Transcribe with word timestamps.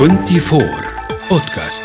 24 0.00 0.62
بودكاست 1.30 1.82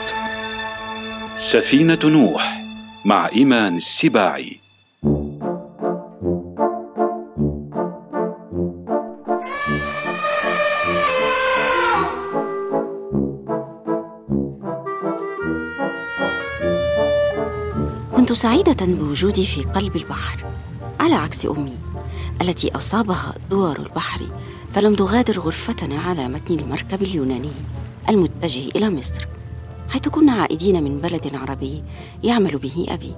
سفينة 1.35 1.99
نوح 2.03 2.63
مع 3.05 3.29
إيمان 3.35 3.75
السباعي. 3.75 4.59
كنت 18.15 18.33
سعيدة 18.33 18.85
بوجودي 18.85 19.45
في 19.45 19.63
قلب 19.63 19.95
البحر 19.95 20.45
على 20.99 21.15
عكس 21.15 21.45
أمي 21.45 21.77
التي 22.41 22.75
أصابها 22.75 23.33
دوار 23.49 23.79
البحر 23.79 24.21
فلم 24.73 24.95
تغادر 24.95 25.39
غرفتنا 25.39 25.99
على 25.99 26.27
متن 26.27 26.59
المركب 26.59 27.03
اليوناني. 27.03 27.51
المتجه 28.09 28.69
إلى 28.75 28.89
مصر 28.89 29.27
حيث 29.89 30.07
كنا 30.07 30.33
عائدين 30.33 30.83
من 30.83 30.97
بلد 31.01 31.35
عربي 31.35 31.83
يعمل 32.23 32.57
به 32.57 32.85
أبي. 32.89 33.15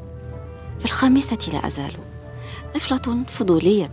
في 0.79 0.85
الخامسة 0.85 1.37
لا 1.53 1.67
أزال 1.67 1.93
طفلة 2.73 3.23
فضولية. 3.27 3.91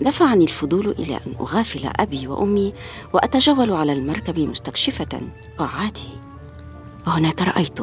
دفعني 0.00 0.44
الفضول 0.44 0.88
إلى 0.88 1.16
أن 1.16 1.34
أغافل 1.40 1.90
أبي 1.96 2.26
وأمي 2.26 2.72
وأتجول 3.12 3.72
على 3.72 3.92
المركب 3.92 4.38
مستكشفة 4.38 5.20
قاعاته. 5.58 6.08
وهناك 7.06 7.42
رأيت. 7.42 7.80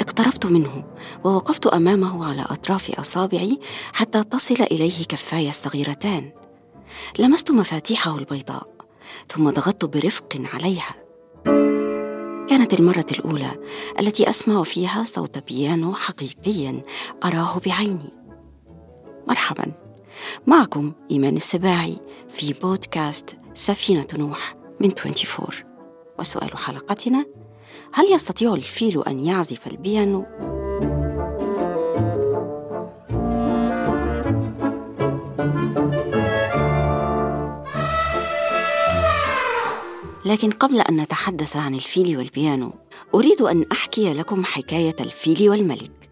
اقتربت 0.00 0.46
منه 0.46 0.84
ووقفت 1.24 1.66
أمامه 1.66 2.28
على 2.28 2.42
أطراف 2.42 2.90
أصابعي 3.00 3.60
حتى 3.92 4.24
تصل 4.24 4.62
إليه 4.62 5.04
كفاي 5.04 5.48
الصغيرتان 5.48 6.30
لمست 7.18 7.50
مفاتيحه 7.50 8.18
البيضاء 8.18 8.68
ثم 9.28 9.50
ضغطت 9.50 9.84
برفق 9.84 10.40
عليها. 10.54 10.94
كانت 12.48 12.74
المرة 12.74 13.06
الأولى 13.12 13.50
التي 14.00 14.28
أسمع 14.30 14.62
فيها 14.62 15.04
صوت 15.04 15.38
بيانو 15.38 15.94
حقيقيا 15.94 16.82
أراه 17.24 17.60
بعيني. 17.66 18.12
مرحبا 19.28 19.72
معكم 20.46 20.92
إيمان 21.10 21.36
السباعي 21.36 21.98
في 22.28 22.52
بودكاست 22.52 23.38
سفينة 23.52 24.06
نوح 24.14 24.56
من 24.80 24.92
24 25.00 25.48
وسؤال 26.18 26.56
حلقتنا 26.58 27.26
هل 27.92 28.12
يستطيع 28.12 28.54
الفيل 28.54 29.02
أن 29.02 29.20
يعزف 29.20 29.66
البيانو؟ 29.66 30.55
لكن 40.26 40.50
قبل 40.50 40.80
أن 40.80 40.96
نتحدث 40.96 41.56
عن 41.56 41.74
الفيل 41.74 42.18
والبيانو 42.18 42.72
أريد 43.14 43.42
أن 43.42 43.66
أحكي 43.72 44.14
لكم 44.14 44.44
حكاية 44.44 44.96
الفيل 45.00 45.50
والملك. 45.50 46.10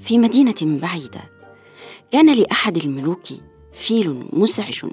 في 0.00 0.18
مدينة 0.18 0.54
بعيدة 0.62 1.30
كان 2.10 2.34
لأحد 2.34 2.76
الملوك 2.76 3.26
فيل 3.72 4.28
مزعج 4.32 4.84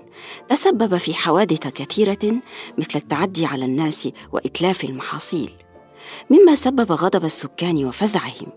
تسبب 0.49 0.97
في 0.97 1.13
حوادث 1.13 1.67
كثيرة 1.67 2.41
مثل 2.77 2.91
التعدي 2.95 3.45
على 3.45 3.65
الناس 3.65 4.09
وإتلاف 4.31 4.83
المحاصيل 4.83 5.51
مما 6.29 6.55
سبب 6.55 6.91
غضب 6.91 7.25
السكان 7.25 7.85
وفزعهم. 7.85 8.47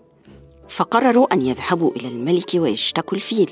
فقرروا 0.69 1.33
أن 1.33 1.41
يذهبوا 1.41 1.91
إلى 1.95 2.07
الملك 2.07 2.51
ويشتكوا 2.55 3.17
الفيل. 3.17 3.51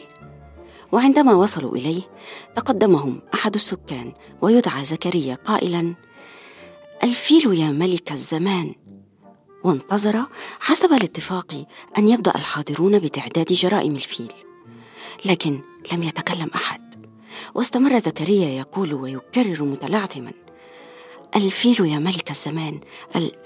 وعندما 0.92 1.34
وصلوا 1.34 1.76
إليه 1.76 2.02
تقدمهم 2.56 3.22
أحد 3.34 3.56
السكان 3.56 4.14
ويدعى 4.42 4.86
زكريا 4.86 5.36
قائلا 5.36 5.96
الفيل 7.04 7.54
يا 7.54 7.70
ملك 7.70 8.12
الزمان. 8.12 8.76
وانتظر 9.64 10.26
حسب 10.60 10.94
الاتفاق 10.94 11.66
أن 11.98 12.08
يبدأ 12.08 12.36
الحاضرون 12.36 13.00
بتعداد 13.00 13.46
جرائم 13.46 13.96
الفيل. 13.96 14.34
لكن 15.26 15.62
لم 15.92 16.04
يتكلم 16.04 16.50
أحد. 16.56 17.06
واستمر 17.56 17.98
زكريا 17.98 18.48
يقول 18.48 18.94
ويكرر 18.94 19.64
متلعثما 19.64 20.32
الفيل 21.36 21.86
يا 21.86 22.00
ملك 22.00 22.32
الزمان. 22.32 22.80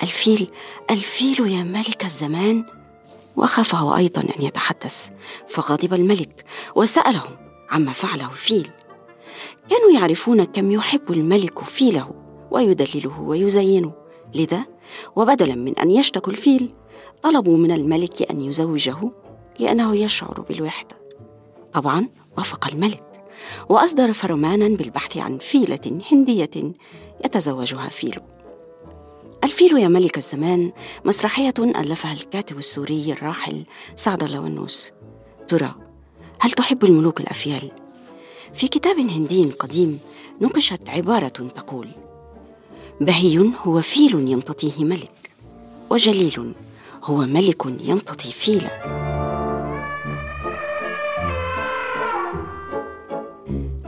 الفيل 0.03 0.51
الفيل 0.91 1.47
يا 1.47 1.63
ملك 1.63 2.05
الزمان. 2.05 2.65
وخاف 3.35 3.75
هو 3.75 3.95
أيضا 3.95 4.21
أن 4.21 4.41
يتحدث. 4.45 5.09
فغضب 5.47 5.93
الملك 5.93 6.45
وسألهم 6.75 7.37
عما 7.69 7.93
فعله 7.93 8.31
الفيل. 8.31 8.69
كانوا 9.69 9.91
يعرفون 9.91 10.43
كم 10.43 10.71
يحب 10.71 11.11
الملك 11.11 11.63
فيله. 11.63 12.24
ويدلله 12.55 13.21
ويزينه. 13.21 13.93
لذا 14.35 14.65
وبدلا 15.15 15.55
من 15.55 15.79
أن 15.79 15.91
يشتكوا 15.91 16.33
الفيل 16.33 16.73
طلبوا 17.21 17.57
من 17.57 17.71
الملك 17.71 18.31
أن 18.31 18.41
يزوجه 18.41 19.11
لأنه 19.59 19.95
يشعر 19.95 20.41
بالوحدة. 20.41 20.97
طبعا 21.73 22.09
وافق 22.37 22.67
الملك. 22.67 23.03
وأصدر 23.69 24.13
فرمانا 24.13 24.67
بالبحث 24.67 25.17
عن 25.17 25.37
فيلة 25.37 25.99
هندية 26.11 26.73
يتزوجها 27.25 27.89
فيلو. 27.89 28.21
الفيل 29.43 29.77
يا 29.77 29.87
ملك 29.87 30.17
الزمان 30.17 30.71
مسرحية 31.05 31.53
ألفها 31.59 32.13
الكاتب 32.13 32.57
السوري 32.57 33.11
الراحل 33.11 33.65
سعد 33.95 34.23
اللونوس 34.23 34.91
ترى 35.47 35.75
هل 36.39 36.51
تحب 36.51 36.83
الملوك 36.85 37.21
الأفيال؟ 37.21 37.71
في 38.53 38.67
كتاب 38.67 38.99
هندي 38.99 39.51
قديم 39.51 39.99
نقشت 40.41 40.89
عبارة 40.89 41.27
تقول 41.27 42.04
بهي 43.01 43.51
هو 43.63 43.81
فيل 43.81 44.29
يمتطيه 44.29 44.85
ملك 44.85 45.31
وجليل 45.89 46.53
هو 47.03 47.17
ملك 47.17 47.65
يمتطي 47.65 48.31
فيلا. 48.31 49.05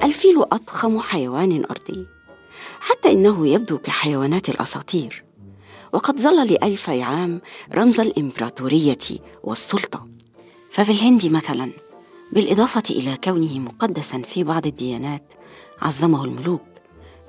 الفيل 0.04 0.44
أضخم 0.52 1.00
حيوان 1.00 1.66
أرضي 1.66 2.08
حتى 2.80 3.12
إنه 3.12 3.48
يبدو 3.48 3.78
كحيوانات 3.78 4.50
الأساطير. 4.50 5.24
وقد 5.94 6.20
ظل 6.20 6.48
لألفي 6.48 7.02
عام 7.02 7.42
رمز 7.74 8.00
الإمبراطورية 8.00 8.98
والسلطة. 9.44 10.08
ففي 10.72 10.92
الهند 10.92 11.26
مثلا 11.26 11.72
بالإضافة 12.32 12.84
إلى 12.90 13.18
كونه 13.24 13.60
مقدسا 13.60 14.22
في 14.22 14.44
بعض 14.44 14.66
الديانات 14.66 15.34
عظمه 15.82 16.26
الملوك 16.26 16.62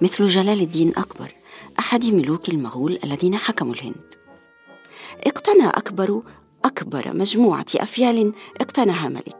مثل 0.03 0.27
جلال 0.27 0.61
الدين 0.61 0.89
أكبر. 0.97 1.38
أحد 1.79 2.07
ملوك 2.07 2.49
المغول 2.49 2.99
الذين 3.05 3.37
حكموا 3.37 3.75
الهند. 3.75 4.15
اقتنى 5.27 5.69
أكبر 5.69 6.23
أكبر 6.65 7.17
مجموعة 7.17 7.67
أفيال 7.77 8.33
اقتناها 8.61 9.09
ملك 9.09 9.37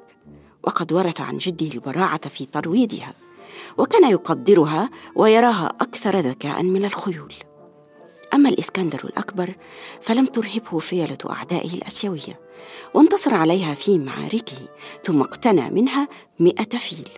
وقد 0.63 0.93
ورث 0.93 1.21
عن 1.21 1.39
جده 1.39 1.67
البراعة 1.67 2.29
في 2.29 2.47
ترويضها 2.47 3.15
وكان 3.79 4.11
يقدرها 4.11 4.91
ويراها 5.15 5.67
أكثر 5.81 6.17
ذكاء 6.17 6.63
من 6.63 6.85
الخيول. 6.85 7.35
أما 8.35 8.49
الإسكندر 8.49 9.01
الأكبر 9.05 9.55
فلم 10.01 10.27
ترهبه 10.27 10.79
فيلة 10.79 11.19
أعدائه 11.31 11.75
الأسيوية 11.75 12.41
وانتصر 12.95 13.35
عليها 13.35 13.75
في 13.75 13.99
معاركه 13.99 14.57
ثم 15.05 15.21
اقتنى 15.21 15.71
منها 15.71 16.09
مئة 16.41 16.79
فيل 16.79 17.09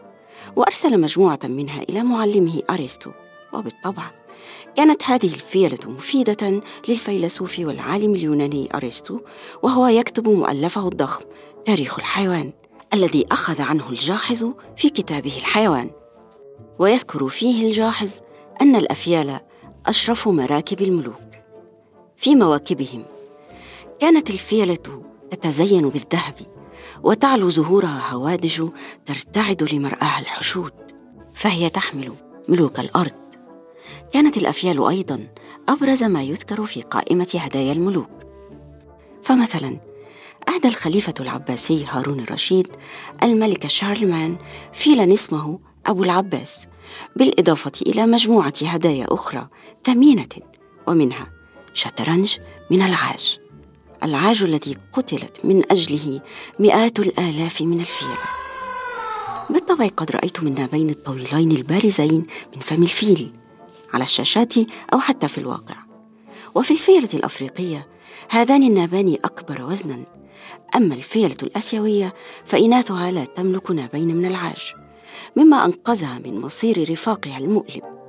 وأرسل 0.57 1.01
مجموعة 1.01 1.39
منها 1.45 1.83
إلى 1.83 2.03
معلمه 2.03 2.63
أرسطو 2.71 3.11
وبالطبع 3.53 4.20
كانت 4.77 5.03
هذه 5.05 5.35
الفيلة 5.35 5.79
مفيدة 5.87 6.63
للفيلسوف 6.89 7.59
والعالم 7.59 8.15
اليوناني 8.15 8.69
أرسطو 8.75 9.21
وهو 9.63 9.87
يكتب 9.87 10.29
مؤلفه 10.29 10.89
الضخم 10.89 11.25
تاريخ 11.65 11.99
الحيوان 11.99 12.53
الذي 12.95 13.27
أخذ 13.33 13.63
عنه 13.63 13.91
الجاحظ 13.91 14.53
في 14.77 14.91
كتابه 14.91 15.37
الحيوان. 15.37 15.91
ويذكر 16.79 17.29
فيه 17.29 17.67
الجاحظ 17.67 18.11
أن 18.61 18.77
الأفيال 18.77 19.41
أشرف 19.87 20.29
مراكب 20.29 20.83
الملوك. 20.83 21.31
في 22.17 22.35
مواكبهم 22.35 23.05
كانت 24.01 24.31
الفيلة 24.31 25.03
تتزين 25.31 25.89
بالذهب 25.89 26.35
وتعلو 27.03 27.51
زهورها 27.51 28.11
هوادج 28.11 28.69
ترتعد 29.07 29.63
لمرآها 29.63 30.21
الحشود 30.21 30.73
فهي 31.35 31.69
تحمل 31.69 32.13
ملوك 32.49 32.81
الأرض 32.81 33.13
كانت 34.13 34.37
الأفيال 34.37 34.85
أيضا 34.85 35.29
أبرز 35.69 36.03
ما 36.03 36.23
يذكر 36.23 36.65
في 36.65 36.83
قائمة 36.83 37.29
هدايا 37.35 37.73
الملوك. 37.73 38.11
فمثلا 39.23 39.81
أهدى 40.49 40.69
الخليفة 40.69 41.15
العباسي 41.21 41.85
هارون 41.85 42.21
الرشيد 42.21 42.69
الملك 43.23 43.67
شارلمان 43.67 44.39
فيلا 44.73 45.15
اسمه 45.15 45.59
أبو 45.87 46.05
العباس 46.05 46.67
بالإضافة 47.17 47.73
إلى 47.87 48.07
مجموعة 48.07 48.53
هدايا 48.63 49.07
أخرى 49.11 49.49
ثمينة 49.85 50.29
ومنها 50.87 51.33
شطرنج 51.75 52.37
من 52.71 52.83
العاج. 52.83 53.39
العاج 54.03 54.43
الذي 54.43 54.77
قتلت 54.93 55.45
من 55.45 55.63
أجله 55.71 56.21
مئات 56.59 57.01
الآلاف 57.01 57.63
من 57.63 57.81
الفيلة 57.81 58.19
بالطبع 59.51 59.87
قد 59.87 60.11
رأيتم 60.11 60.47
النابين 60.47 60.91
الطويلين 60.91 61.53
البارزين 61.53 62.23
من 62.57 62.63
فم 62.63 62.83
الفيل. 62.83 63.33
على 63.95 64.03
الشاشات 64.03 64.55
أو 64.93 64.99
حتى 64.99 65.29
في 65.29 65.39
الواقع. 65.39 65.75
وفي 66.55 66.71
الفيلة 66.71 67.09
الأفريقية 67.15 67.89
هذان 68.29 68.63
النابان 68.63 69.17
أكبر 69.25 69.63
وزنا. 69.63 70.05
أما 70.77 70.95
الفيلة 70.95 71.37
الآسيوية 71.43 72.15
فإناثها 72.45 73.11
لا 73.11 73.25
تملك 73.25 73.71
نابين 73.71 74.17
من 74.17 74.27
العاج 74.27 74.75
مما 75.37 75.65
أنقذها 75.65 76.19
من 76.25 76.41
مصير 76.41 76.91
رفاقها 76.91 77.39
المؤلم. 77.39 78.01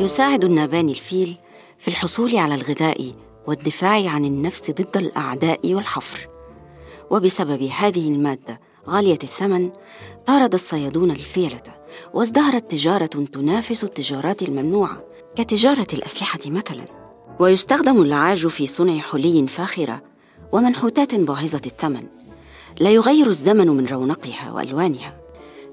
يساعد 0.00 0.44
النابان 0.44 0.88
الفيل 0.88 1.36
في 1.78 1.88
الحصول 1.88 2.36
على 2.36 2.54
الغذاء 2.54 3.14
والدفاع 3.46 4.10
عن 4.10 4.24
النفس 4.24 4.70
ضد 4.70 4.96
الأعداء 4.96 5.74
والحفر. 5.74 6.37
وبسبب 7.10 7.62
هذه 7.62 8.08
المادة 8.08 8.60
غالية 8.88 9.18
الثمن 9.22 9.70
طارد 10.26 10.54
الصيادون 10.54 11.10
الفيلة 11.10 11.62
وازدهرت 12.14 12.70
تجارة 12.70 13.06
تنافس 13.06 13.84
التجارات 13.84 14.42
الممنوعة 14.42 15.04
كتجارة 15.36 15.86
الأسلحة 15.92 16.38
مثلا. 16.46 16.84
ويستخدم 17.40 18.02
العاج 18.02 18.46
في 18.46 18.66
صنع 18.66 18.98
حلي 18.98 19.46
فاخرة 19.46 20.02
ومنحوتات 20.52 21.14
باهظة 21.14 21.60
الثمن. 21.66 22.06
لا 22.80 22.90
يغير 22.90 23.26
الزمن 23.26 23.66
من 23.66 23.86
رونقها 23.86 24.52
وألوانها 24.52 25.20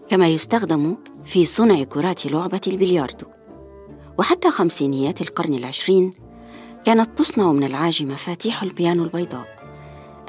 كما 0.10 0.28
يستخدم 0.28 0.98
في 1.26 1.46
صنع 1.46 1.84
كرات 1.84 2.26
لعبة 2.26 2.62
البلياردو. 2.68 3.26
وحتى 4.20 4.52
خمسينيات 4.52 5.22
القرن 5.22 5.54
العشرين 5.54 6.14
كانت 6.86 7.18
تصنع 7.18 7.52
من 7.52 7.64
العاج 7.64 8.04
مفاتيح 8.04 8.64
البيانو 8.64 9.04
البيضاء. 9.04 9.55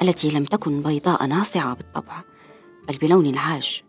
التي 0.01 0.29
لم 0.29 0.45
تكن 0.45 0.81
بيضاء 0.81 1.25
ناصعة 1.25 1.73
بالطبع 1.73 2.23
بل 2.87 2.97
بلون 2.97 3.25
العاج. 3.25 3.83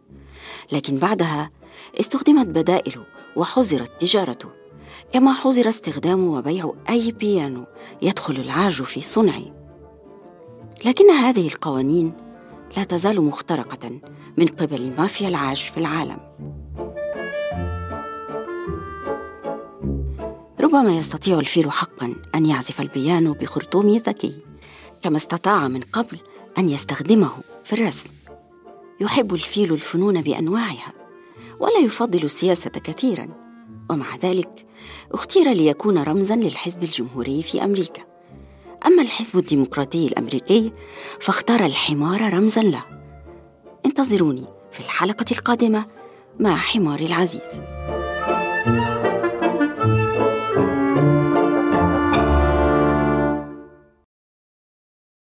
لكن 0.73 0.99
بعدها 0.99 1.51
استخدمت 2.01 2.47
بدائل 2.47 3.01
وحظرت 3.37 4.01
تجارته 4.01 4.49
كما 5.13 5.33
حظر 5.33 5.69
استخدام 5.69 6.29
وبيع 6.29 6.73
أي 6.91 7.13
بيانو 7.13 7.65
يدخل 8.03 8.37
العاج 8.37 8.83
في 8.83 9.01
صنعه. 9.01 9.55
لكن 10.85 11.11
هذه 11.11 11.49
القوانين 11.49 12.13
لا 12.77 12.85
تزال 12.85 13.23
مخترقة 13.23 14.01
من 14.37 14.47
قبل 14.47 14.93
مافيا 14.99 15.29
العاج 15.29 15.57
في 15.57 15.79
العالم. 15.79 16.19
ربما 20.61 20.97
يستطيع 20.97 21.39
الفيل 21.39 21.71
حقا 21.71 22.15
أن 22.35 22.47
يعزف 22.47 22.81
البيانو 22.81 23.33
بخرطوم 23.33 23.89
ذكي. 23.89 24.48
كما 25.03 25.17
استطاع 25.17 25.69
من 25.69 25.81
قبل 25.81 26.19
أن 26.59 26.69
يستخدمه 26.69 27.31
في 27.65 27.73
الرسم. 27.73 28.11
يحب 29.01 29.35
الفيل 29.35 29.73
الفنون 29.73 30.23
بأنواعها 30.23 30.93
ولا 31.61 31.79
يفضل 31.79 32.25
السياسة 32.25 32.71
كثيرا. 32.71 33.29
ومع 33.91 34.17
ذلك 34.17 34.67
اختير 35.13 35.53
ليكون 35.53 35.99
رمزا 35.99 36.37
للحزب 36.37 36.83
الجمهوري 36.83 37.43
في 37.43 37.65
أمريكا. 37.65 38.03
أما 38.87 39.03
الحزب 39.03 39.39
الديمقراطي 39.39 40.07
الأمريكي 40.07 40.73
فاختار 41.21 41.65
الحمار 41.65 42.35
رمزا 42.35 42.63
له. 42.63 42.85
انتظروني 43.87 44.47
في 44.73 44.81
الحلقة 44.81 45.27
القادمة 45.33 45.87
مع 46.41 46.57
حمار 46.57 47.01
العزيز. 47.01 47.78